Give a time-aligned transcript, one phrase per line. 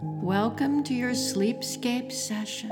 [0.00, 2.70] Welcome to your sleepscape session.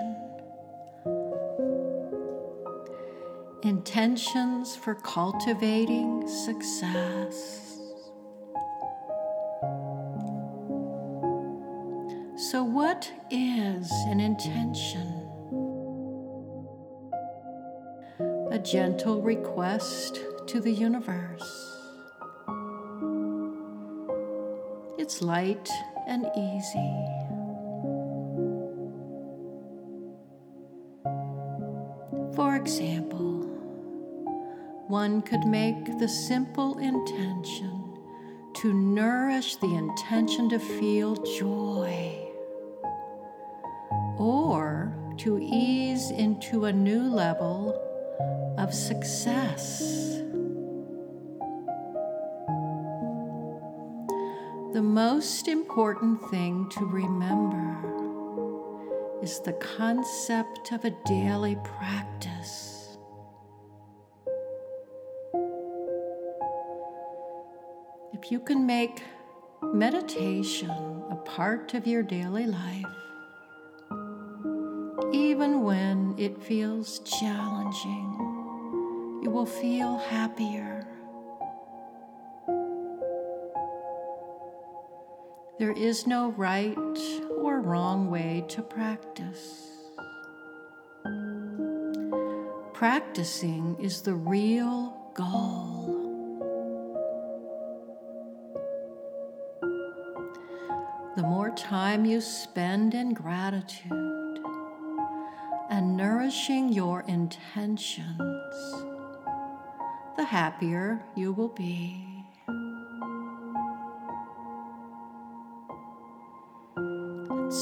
[3.65, 7.81] Intentions for cultivating success.
[12.37, 15.09] So, what is an intention?
[18.53, 21.43] A gentle request to the universe.
[24.97, 25.69] It's light
[26.07, 27.16] and easy.
[32.67, 33.43] Example,
[34.89, 37.97] one could make the simple intention
[38.55, 42.29] to nourish the intention to feel joy
[44.19, 47.73] or to ease into a new level
[48.59, 49.79] of success.
[54.73, 57.96] The most important thing to remember
[59.27, 62.97] is the concept of a daily practice.
[68.13, 69.03] If you can make
[69.65, 70.71] meditation
[71.11, 72.85] a part of your daily life,
[75.13, 78.09] even when it feels challenging,
[79.25, 80.76] you will feel happier.
[85.59, 86.77] There is no right
[87.31, 89.63] or wrong way to practice.
[92.75, 95.97] Practicing is the real goal.
[101.17, 104.39] The more time you spend in gratitude
[105.71, 108.05] and nourishing your intentions,
[110.19, 112.06] the happier you will be.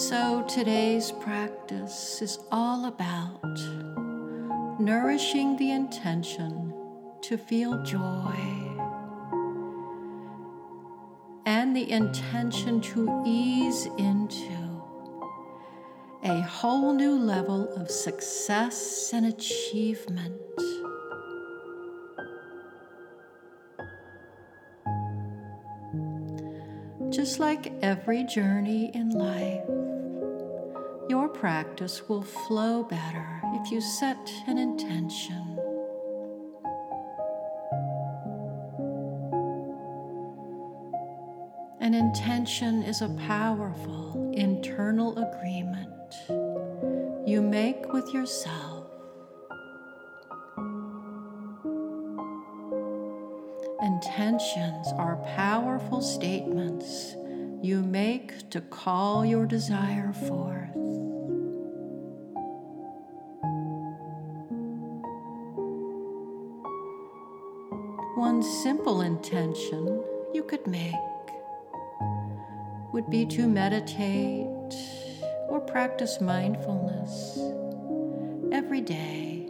[0.09, 3.59] So today's practice is all about
[4.79, 6.75] nourishing the intention
[7.23, 8.37] to feel joy
[11.47, 14.83] and the intention to ease into
[16.23, 20.39] a whole new level of success and achievement.
[27.11, 29.84] Just like every journey in life,
[31.35, 35.59] practice will flow better if you set an intention.
[41.81, 45.91] An intention is a powerful internal agreement
[47.29, 48.85] you make with yourself
[53.85, 57.17] Intentions are powerful statements
[57.63, 60.84] you make to call your desire forth.
[68.85, 70.95] Simple intention you could make
[72.93, 74.75] would be to meditate
[75.49, 77.39] or practice mindfulness
[78.53, 79.49] every day.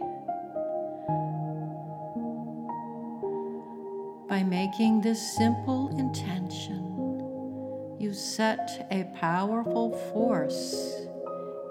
[4.29, 11.09] By making this simple intention, you set a powerful force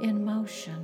[0.03, 0.84] in motion.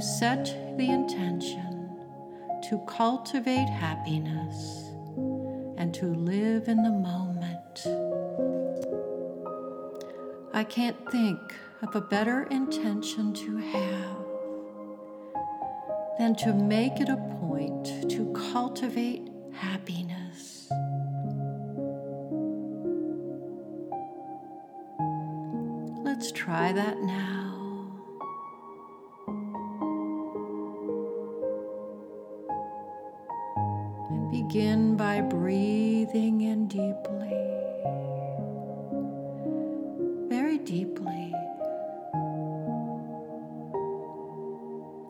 [0.00, 0.46] Set
[0.78, 1.90] the intention
[2.62, 4.88] to cultivate happiness
[5.76, 7.86] and to live in the moment.
[10.54, 11.38] I can't think
[11.82, 14.16] of a better intention to have
[16.18, 20.66] than to make it a point to cultivate happiness.
[26.02, 27.39] Let's try that now.
[35.00, 37.34] By breathing in deeply,
[40.28, 41.32] very deeply.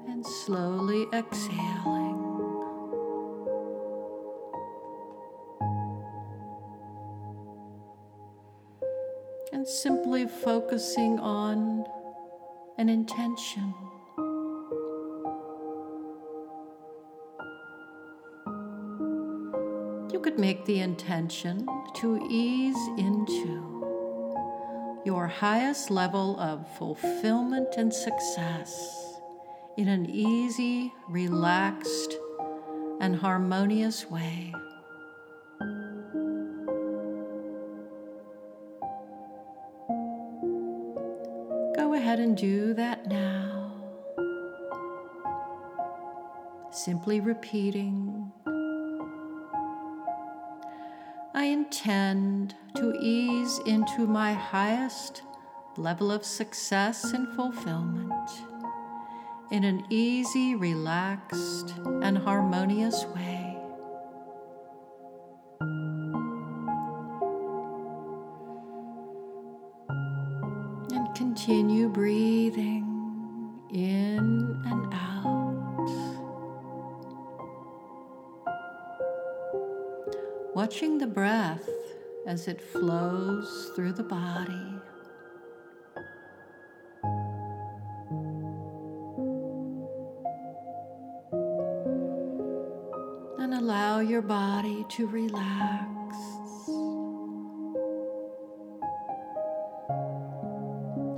[0.07, 2.21] And slowly exhaling.
[9.53, 11.85] And simply focusing on
[12.79, 13.75] an intention.
[20.41, 29.21] make the intention to ease into your highest level of fulfillment and success
[29.77, 32.17] in an easy, relaxed,
[33.01, 34.51] and harmonious way.
[41.77, 43.75] Go ahead and do that now,
[46.71, 48.10] simply repeating
[53.51, 55.23] ease into my highest
[55.77, 58.31] level of success and fulfillment
[59.51, 63.40] in an easy, relaxed, and harmonious way.
[82.27, 84.53] As it flows through the body.
[93.39, 95.91] And allow your body to relax.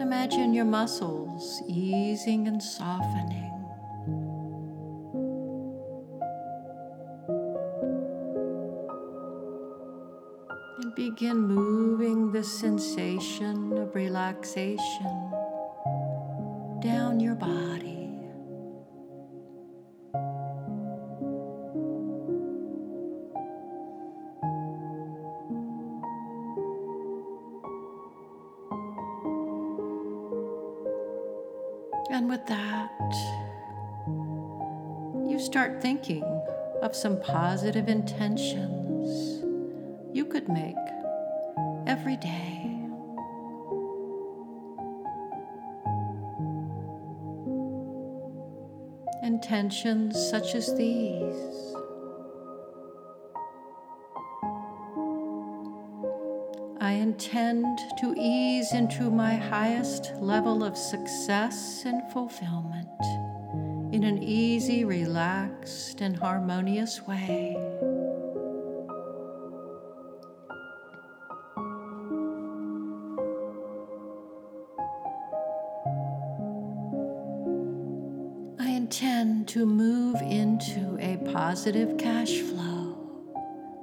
[0.00, 3.51] Imagine your muscles easing and softening.
[11.22, 15.30] Begin moving the sensation of relaxation
[16.80, 18.10] down your body.
[32.10, 32.90] And with that,
[35.30, 36.24] you start thinking
[36.82, 39.44] of some positive intentions
[40.12, 40.74] you could make
[41.92, 42.74] every day.
[49.22, 51.74] Intentions such as these.
[56.80, 62.88] I intend to ease into my highest level of success and fulfillment
[63.92, 67.61] in an easy, relaxed, and harmonious way.
[81.62, 82.92] Positive cash flow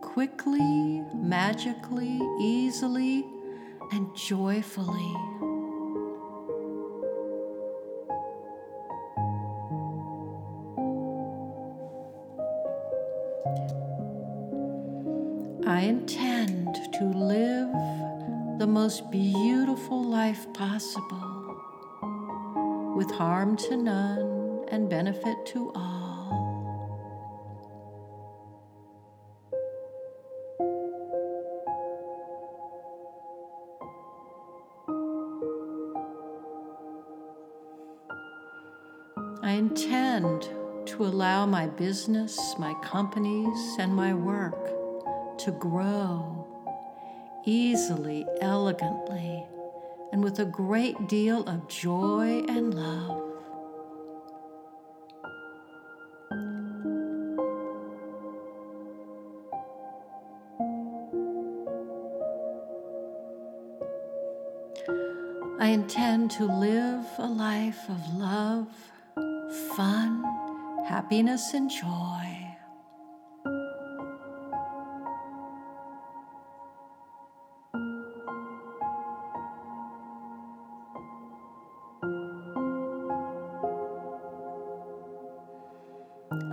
[0.02, 3.26] quickly, magically, easily,
[3.94, 5.16] and joyfully.
[15.66, 17.70] I intend to live
[18.60, 21.56] the most beautiful life possible
[22.98, 25.99] with harm to none and benefit to all.
[41.60, 44.64] My business, my companies, and my work
[45.38, 46.48] to grow
[47.44, 49.44] easily, elegantly,
[50.14, 53.26] and with a great deal of joy and love.
[65.60, 68.68] I intend to live a life of love
[69.76, 70.29] fun,
[70.90, 71.86] happiness, and joy.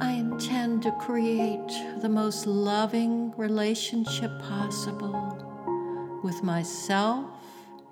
[0.02, 7.24] I intend to create the most loving relationship possible with myself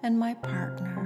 [0.03, 1.04] and my partner.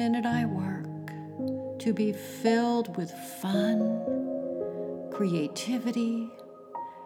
[0.00, 1.12] Minute I work
[1.78, 3.10] to be filled with
[3.42, 4.00] fun,
[5.12, 6.26] creativity,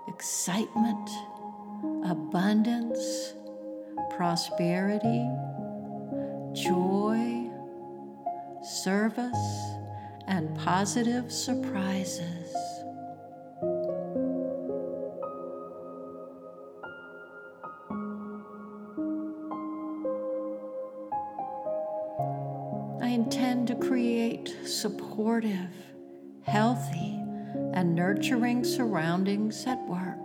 [0.06, 1.10] excitement,
[2.04, 3.34] abundance,
[4.16, 5.28] prosperity,
[6.52, 7.50] joy,
[8.62, 9.46] service,
[10.28, 12.43] and positive surprises.
[23.14, 25.70] Intend to create supportive,
[26.42, 27.16] healthy,
[27.72, 30.18] and nurturing surroundings at work.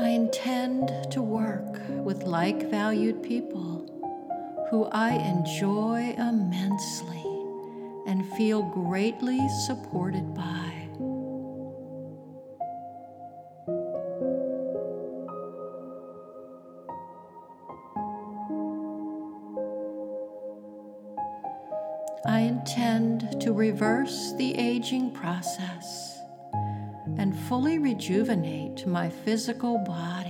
[0.00, 3.86] I intend to work with like valued people
[4.68, 7.33] who I enjoy immensely
[8.36, 10.74] feel greatly supported by.
[22.26, 26.18] I intend to reverse the aging process
[27.18, 30.23] and fully rejuvenate my physical body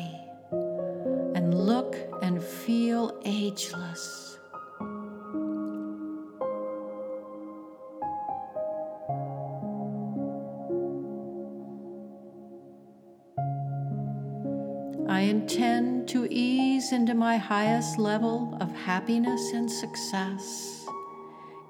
[17.48, 20.86] highest level of happiness and success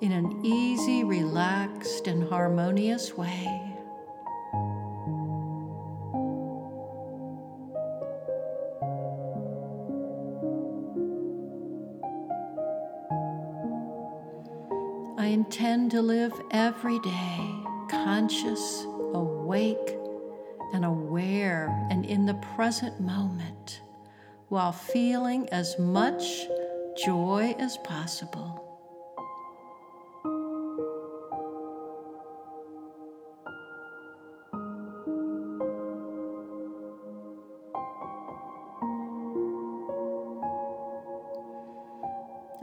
[0.00, 3.44] in an easy, relaxed, and harmonious way.
[15.18, 17.50] I intend to live every day
[17.90, 19.98] conscious, awake,
[20.72, 23.80] and aware and in the present moment
[24.48, 26.46] while feeling as much
[27.04, 28.60] joy as possible.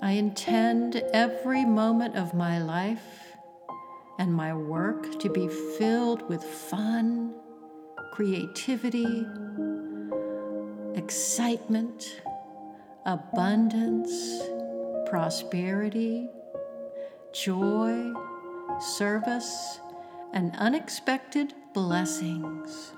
[0.03, 3.37] I intend every moment of my life
[4.19, 5.47] and my work to be
[5.77, 7.33] filled with fun,
[8.13, 9.25] creativity,
[10.95, 12.21] excitement,
[13.05, 14.41] abundance,
[15.05, 16.29] prosperity,
[17.33, 18.13] joy,
[18.79, 19.79] service,
[20.33, 22.93] and unexpected blessings.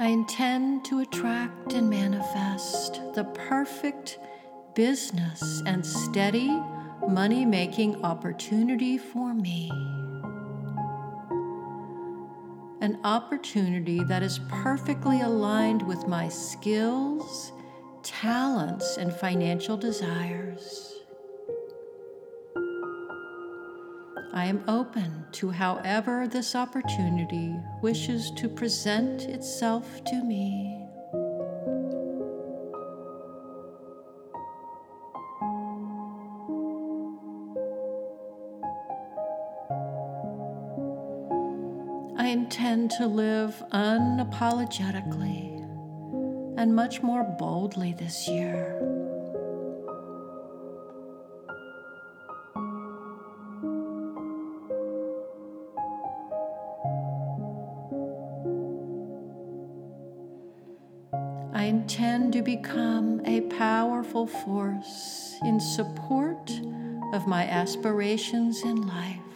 [0.00, 4.18] I intend to attract and manifest the perfect
[4.74, 6.48] business and steady
[7.08, 9.70] money making opportunity for me.
[12.80, 17.52] An opportunity that is perfectly aligned with my skills,
[18.02, 20.94] talents, and financial desires.
[24.32, 30.77] I am open to however this opportunity wishes to present itself to me.
[42.90, 45.58] To live unapologetically
[46.56, 48.74] and much more boldly this year.
[61.52, 66.50] I intend to become a powerful force in support
[67.12, 69.27] of my aspirations in life.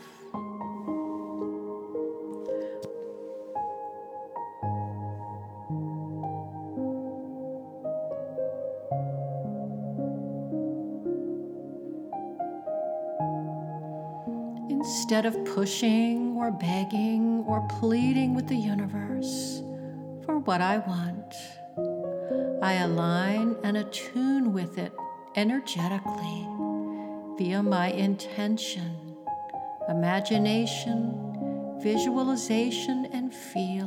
[14.82, 19.62] Instead of pushing or begging or pleading with the universe
[20.24, 21.36] for what I want,
[22.60, 24.92] I align and attune with it
[25.36, 26.48] energetically
[27.38, 29.16] via my intention,
[29.88, 33.81] imagination, visualization, and feelings.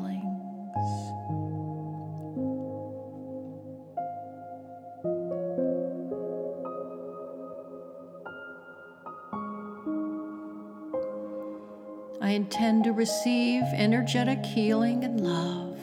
[13.06, 15.80] Receive energetic healing and love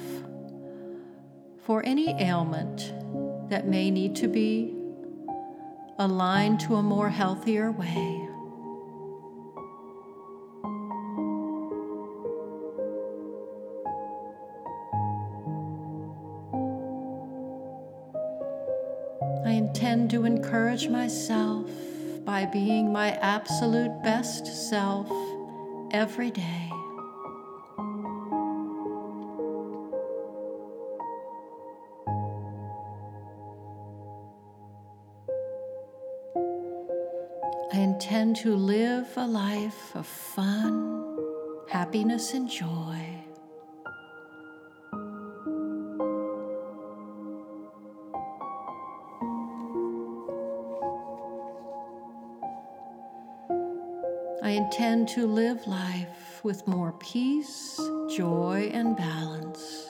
[1.64, 2.92] for any ailment
[3.48, 4.74] that may need to be
[6.00, 8.28] aligned to a more healthier way.
[19.46, 21.70] I intend to encourage myself
[22.24, 25.08] by being my absolute best self
[25.92, 26.81] every day.
[38.42, 41.16] To live a life of fun,
[41.68, 42.98] happiness, and joy.
[54.42, 57.78] I intend to live life with more peace,
[58.10, 59.81] joy, and balance.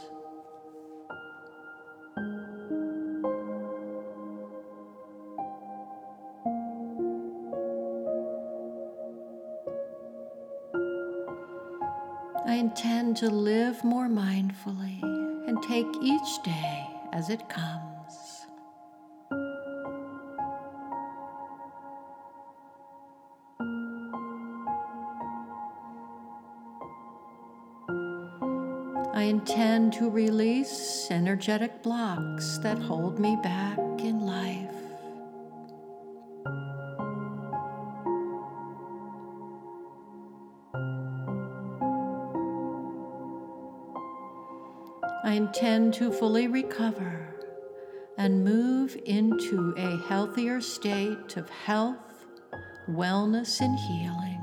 [15.47, 18.47] And take each day as it comes.
[29.15, 34.52] I intend to release energetic blocks that hold me back in life.
[45.55, 47.29] Intend to fully recover
[48.17, 52.25] and move into a healthier state of health,
[52.89, 54.39] wellness, and healing.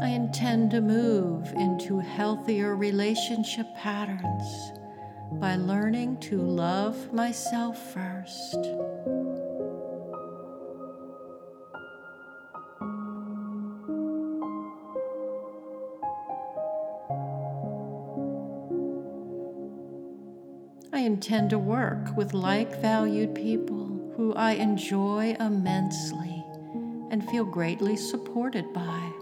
[0.00, 4.72] I intend to move into healthier relationship patterns
[5.42, 8.54] by learning to love myself first.
[20.92, 26.44] I intend to work with like valued people who I enjoy immensely
[27.10, 29.21] and feel greatly supported by.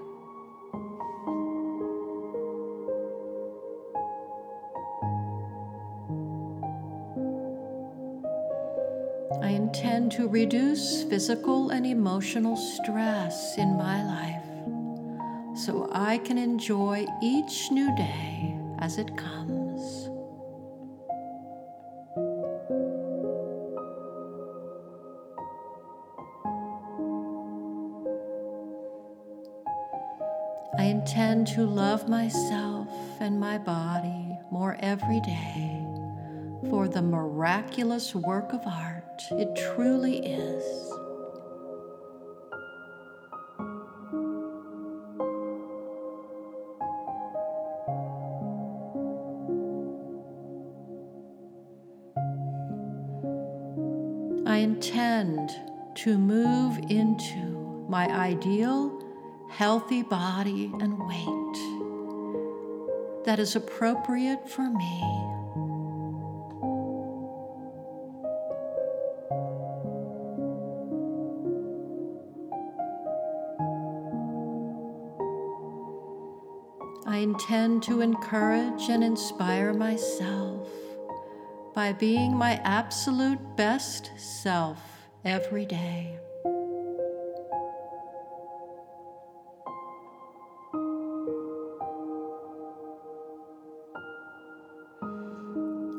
[10.20, 17.88] To reduce physical and emotional stress in my life so I can enjoy each new
[17.96, 20.10] day as it comes.
[30.78, 32.88] I intend to love myself
[33.20, 36.09] and my body more every day
[36.68, 40.64] for the miraculous work of art it truly is.
[54.46, 55.50] I intend
[55.96, 59.00] to move into my ideal,
[59.50, 61.50] healthy body and weight
[63.24, 65.39] that is appropriate for me.
[77.50, 80.68] Intend to encourage and inspire myself
[81.74, 84.80] by being my absolute best self
[85.24, 86.16] every day.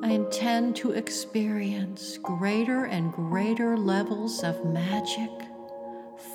[0.01, 5.31] I intend to experience greater and greater levels of magic,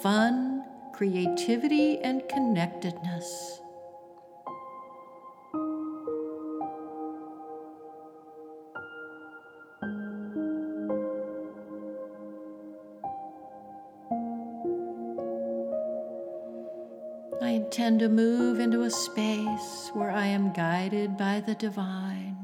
[0.03, 3.63] fun, creativity, and connectedness.
[17.87, 22.37] Intend to move into a space where I am guided by the divine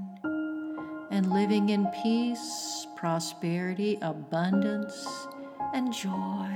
[1.10, 5.04] and living in peace, prosperity, abundance,
[5.74, 6.46] and joy.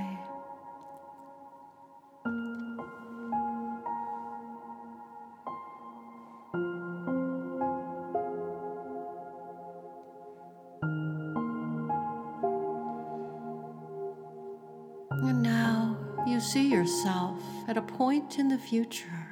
[17.96, 19.26] Point in the future,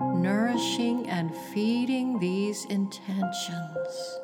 [0.00, 4.20] nourishing and feeding these intentions.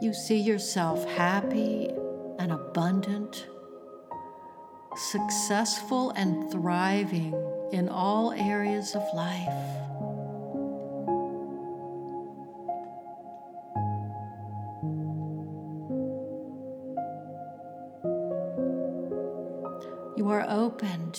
[0.00, 1.90] You see yourself happy
[2.38, 3.46] and abundant,
[4.96, 7.34] successful and thriving
[7.72, 9.71] in all areas of life.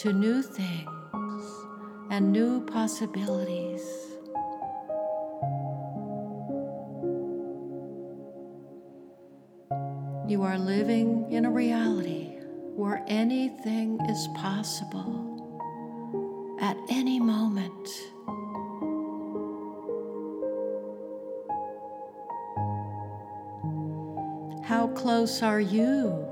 [0.03, 1.45] To new things
[2.09, 3.81] and new possibilities.
[10.27, 12.35] You are living in a reality
[12.75, 15.39] where anything is possible
[16.59, 17.87] at any moment.
[24.65, 26.27] How close are you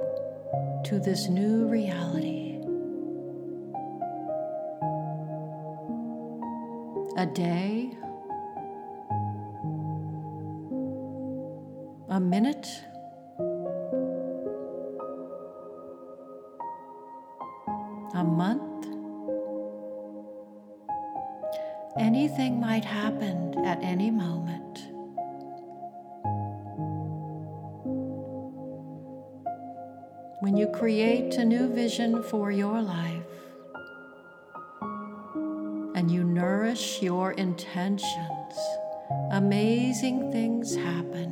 [0.84, 2.41] to this new reality?
[7.22, 7.92] A day?
[12.10, 12.68] A minute?
[18.16, 18.88] A month?
[22.00, 24.88] Anything might happen at any moment.
[30.40, 33.21] when you create a new vision for your life
[37.72, 38.60] intentions,
[39.32, 41.30] amazing things happen.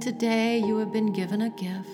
[0.00, 1.88] Today, you have been given a gift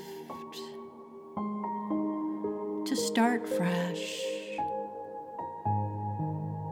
[2.86, 4.22] to start fresh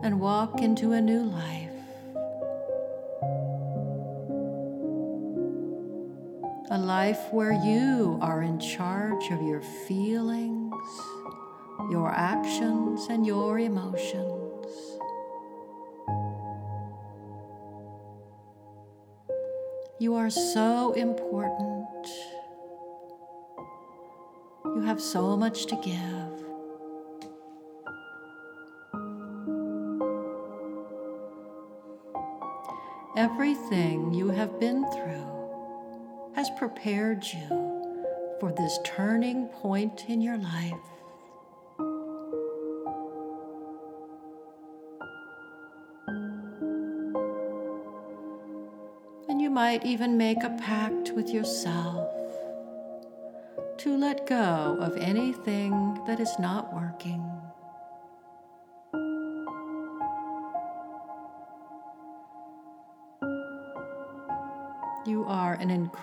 [0.03, 1.70] and walk into a new life.
[6.73, 10.73] A life where you are in charge of your feelings,
[11.91, 14.69] your actions, and your emotions.
[19.99, 22.07] You are so important.
[24.65, 26.47] You have so much to give.
[33.17, 35.40] Everything you have been through
[36.41, 37.49] has prepared you
[38.41, 40.73] for this turning point in your life.
[49.29, 52.11] And you might even make a pact with yourself
[53.77, 57.23] to let go of anything that is not working.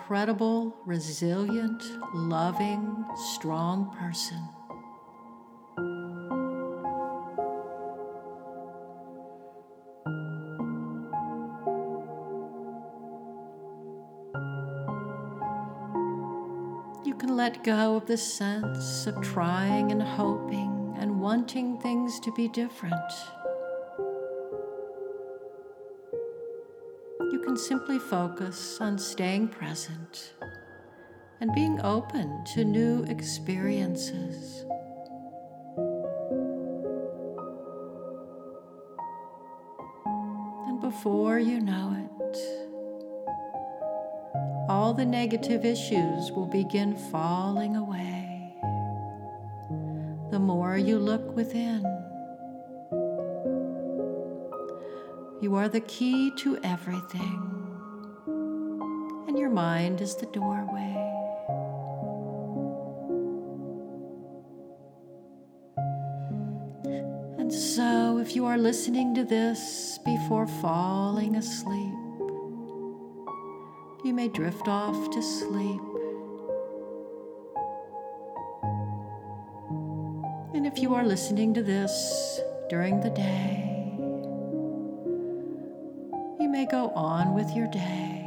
[0.08, 4.38] Incredible, resilient, loving, strong person.
[17.04, 22.32] You can let go of the sense of trying and hoping and wanting things to
[22.32, 22.94] be different.
[27.48, 30.34] Can simply focus on staying present
[31.40, 34.66] and being open to new experiences.
[40.66, 42.36] And before you know it,
[44.68, 48.52] all the negative issues will begin falling away
[50.30, 51.97] the more you look within.
[55.40, 57.40] You are the key to everything,
[59.28, 60.96] and your mind is the doorway.
[67.38, 71.94] And so, if you are listening to this before falling asleep,
[74.04, 75.80] you may drift off to sleep.
[80.52, 83.67] And if you are listening to this during the day,
[87.38, 88.24] with your day.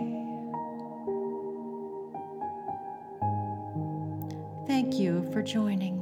[4.66, 6.01] Thank you for joining.